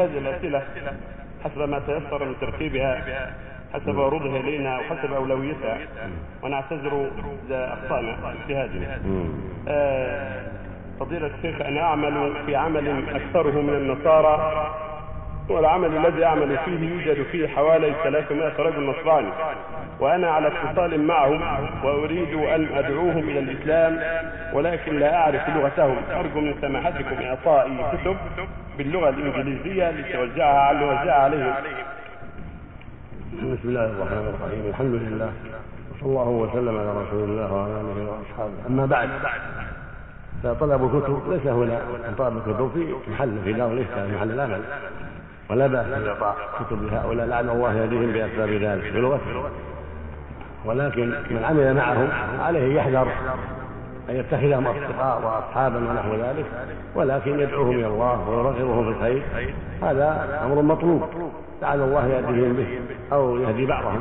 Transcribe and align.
هذه 0.00 0.18
الأسئلة 0.18 0.62
حسب 1.44 1.58
ما 1.68 1.78
تيسر 1.78 2.24
من 2.24 2.34
ترتيبها 2.40 3.32
حسب 3.74 4.00
عروضها 4.00 4.40
الينا 4.40 4.78
وحسب 4.78 5.12
أولويتها. 5.12 5.78
ونعتذر 6.42 7.10
اذا 7.46 7.72
اخطانا 7.72 8.16
في 8.46 8.56
هذه. 8.56 8.98
آه، 9.68 10.42
فضيلة 11.00 11.30
الشيخ 11.38 11.60
أنا 11.60 11.80
أعمل 11.80 12.32
في 12.46 12.56
عمل 12.56 13.04
أكثره 13.14 13.60
من 13.60 13.74
النصارى 13.74 14.74
والعمل 15.48 15.96
الذي 15.96 16.24
أعمل 16.24 16.58
فيه 16.64 16.90
يوجد 16.90 17.22
فيه 17.22 17.48
حوالي 17.48 17.94
300 18.04 18.52
رجل 18.58 18.86
نصراني 18.86 19.28
وأنا 20.00 20.30
على 20.30 20.48
اتصال 20.48 21.06
معهم 21.06 21.40
وأريد 21.84 22.34
أن 22.34 22.68
أدعوهم 22.74 23.18
إلى 23.18 23.38
الإسلام 23.38 24.00
ولكن 24.52 24.98
لا 24.98 25.16
أعرف 25.16 25.48
لغتهم. 25.48 25.96
أرجو 26.10 26.40
من 26.40 26.54
سماحتكم 26.60 27.22
إعطائي 27.22 27.78
كتب 27.92 28.16
باللغة 28.78 29.08
الإنجليزية 29.08 29.90
لتوزعها 29.90 30.58
على 30.58 31.10
عليهم. 31.10 31.54
بسم 33.32 33.68
الله 33.68 33.84
الرحمن 33.84 34.34
الرحيم. 34.34 34.68
الحمد 34.68 34.94
لله. 34.94 35.32
وصلى 35.94 36.10
الله 36.10 36.28
وسلم 36.28 36.78
على 36.78 36.90
رسول 36.90 37.24
الله 37.24 37.52
وعلى 37.52 37.72
آله 37.80 38.10
وأصحابه. 38.10 38.52
أما 38.68 38.86
بعد 38.86 39.08
فطلب 40.42 40.84
الكتب 40.84 41.22
ليس 41.32 41.46
هنا 41.46 41.80
طلب 42.18 42.36
الكتب 42.36 42.70
في 42.74 43.10
محل 43.10 43.38
في 43.44 43.52
دار 43.52 43.72
الإفتاء 43.72 44.08
محل 44.08 44.30
العمل. 44.30 44.60
ولا 45.50 45.66
بأس 45.66 45.86
باعطاء 45.86 46.36
كتب 46.60 46.82
لهؤلاء 46.82 47.26
لعل 47.26 47.50
الله 47.50 47.74
يهديهم 47.74 48.12
بأسباب 48.12 48.48
ذلك 48.48 48.92
بلغتهم 48.92 49.44
ولكن 50.64 51.08
من 51.30 51.44
عمل 51.44 51.74
معهم 51.74 52.08
عليه 52.40 52.74
يحذر 52.74 53.08
أن 54.10 54.16
يتخذهم 54.16 54.66
أصدقاء 54.66 55.22
وأصحابا 55.24 55.76
ونحو 55.76 56.14
ذلك 56.14 56.46
ولكن 56.94 57.40
يدعوهم 57.40 57.70
إلى 57.70 57.86
الله 57.86 58.28
ويرغبهم 58.28 58.84
في 58.84 58.98
الخير. 58.98 59.22
هذا 59.82 60.40
أمر 60.44 60.62
مطلوب. 60.62 61.02
لعل 61.62 61.80
الله 61.80 62.06
يهديهم 62.06 62.52
به 62.52 62.80
أو 63.12 63.36
يهدي 63.36 63.66
بعضهم. 63.66 64.00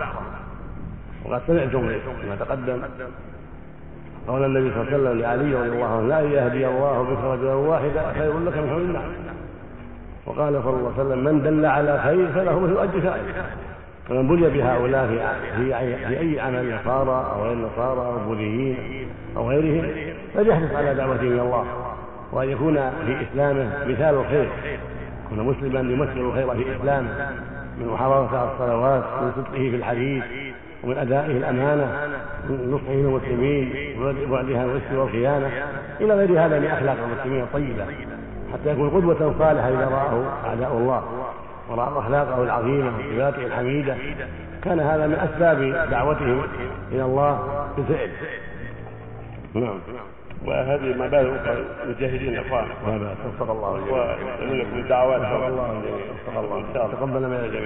وقد 1.25 1.41
سمعتم 1.47 1.85
ما 2.29 2.35
تقدم. 2.39 2.81
قول 4.27 4.45
النبي 4.45 4.73
صلى 4.73 4.81
الله 4.81 4.93
عليه 4.93 4.97
وسلم 4.97 5.21
لعلي 5.21 5.55
رضي 5.55 5.69
الله 5.69 5.87
عنه 5.87 6.07
لا 6.07 6.19
يهدي 6.19 6.67
الله 6.67 7.03
بك 7.03 7.23
رجلا 7.23 7.53
واحدا 7.53 8.13
خير 8.13 8.39
لك 8.39 8.57
من 8.57 8.69
حول 8.69 8.81
النعم. 8.81 9.09
وقال 10.27 10.63
صلى 10.63 10.73
الله 10.73 10.93
عليه 10.97 11.07
وسلم 11.07 11.23
من 11.23 11.41
دل 11.41 11.65
على 11.65 11.99
خير 12.03 12.27
فله 12.27 12.59
مثل 12.59 12.77
أجر 12.77 13.01
فاعله 13.01 13.23
فمن 14.09 14.27
بلي 14.27 14.49
بهؤلاء 14.49 15.07
في 15.57 15.73
في 16.07 16.19
أي 16.19 16.39
عمل 16.39 16.75
نصارى 16.75 17.25
أو 17.33 17.43
غير 17.43 17.57
نصارى 17.57 17.99
أو 17.99 18.17
بوذيين 18.27 18.77
أو 19.37 19.49
غيرهم 19.49 19.91
فليحرص 20.33 20.71
على 20.75 20.95
دعوته 20.95 21.21
إلى 21.21 21.41
الله. 21.41 21.65
وأن 22.31 22.49
يكون 22.49 22.75
في 22.75 23.17
إسلامه 23.31 23.69
مثال 23.87 24.15
الخير 24.15 24.49
يكون 25.25 25.45
مسلما 25.45 25.79
يمثل 25.79 26.19
الخير 26.19 26.55
في 26.55 26.75
إسلامه 26.75 27.09
من 27.77 27.87
محافظه 27.87 28.37
على 28.37 28.51
الصلوات 28.51 29.03
من 29.21 29.31
صدقه 29.35 29.69
في 29.69 29.75
الحديث 29.75 30.23
ومن 30.83 30.97
أدائه 30.97 31.37
الأمانة 31.37 31.85
من 32.49 32.71
نصحه 32.71 32.93
للمسلمين 32.93 33.73
وبعدها 34.01 34.63
الغش 34.65 34.81
والخيانة. 34.91 35.51
إلى 36.01 36.13
غير 36.13 36.45
هذا 36.45 36.59
من 36.59 36.65
أخلاق 36.65 36.97
المسلمين 37.03 37.43
الطيبة. 37.43 37.85
حتى 38.61 38.71
يكون 38.71 38.89
قدوة 38.89 39.33
صالحة 39.39 39.69
إذا 39.69 39.85
رآه 39.85 40.23
أعداء 40.45 40.77
الله. 40.77 41.03
ورأى 41.69 41.99
أخلاقه 41.99 42.43
العظيمة 42.43 42.91
وصفاته 42.97 43.45
الحميدة. 43.45 43.95
كان 44.63 44.79
هذا 44.79 45.07
من 45.07 45.13
أسباب 45.13 45.89
دعوتهم 45.91 46.43
إلى 46.91 47.03
الله 47.03 47.63
بالفعل 47.77 48.09
نعم. 49.53 49.79
وهذه 50.45 50.93
مبادئ 50.97 51.35
أخرى 51.35 51.65
مجاهدين 51.87 52.39
وهذا 52.87 53.15
وفق 53.27 53.51
الله 53.51 53.71
ويسألونكم 53.71 54.77
الدعوات. 54.77 55.21
وفق 55.21 55.47
الله 55.47 55.81
شاء 56.73 56.85
الله. 56.85 56.87
تقبل 56.91 57.19
من 57.19 57.33
الجميع 57.33 57.65